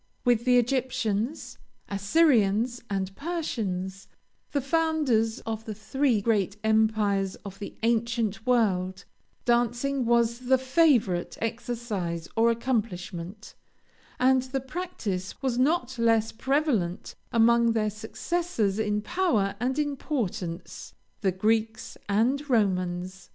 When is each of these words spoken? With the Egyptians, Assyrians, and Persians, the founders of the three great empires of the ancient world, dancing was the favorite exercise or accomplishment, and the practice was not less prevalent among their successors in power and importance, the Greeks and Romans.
With 0.25 0.45
the 0.45 0.57
Egyptians, 0.57 1.59
Assyrians, 1.87 2.81
and 2.89 3.15
Persians, 3.15 4.07
the 4.51 4.59
founders 4.59 5.41
of 5.41 5.65
the 5.65 5.75
three 5.75 6.21
great 6.21 6.57
empires 6.63 7.35
of 7.45 7.59
the 7.59 7.77
ancient 7.83 8.43
world, 8.47 9.05
dancing 9.45 10.07
was 10.07 10.39
the 10.47 10.57
favorite 10.57 11.37
exercise 11.39 12.27
or 12.35 12.49
accomplishment, 12.49 13.53
and 14.19 14.41
the 14.41 14.59
practice 14.59 15.39
was 15.43 15.59
not 15.59 15.99
less 15.99 16.31
prevalent 16.31 17.13
among 17.31 17.73
their 17.73 17.91
successors 17.91 18.79
in 18.79 19.03
power 19.03 19.53
and 19.59 19.77
importance, 19.77 20.95
the 21.19 21.31
Greeks 21.31 21.95
and 22.09 22.49
Romans. 22.49 23.29